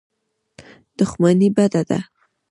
دښمني 0.97 1.47
بده 1.55 1.81
ده. 1.89 1.99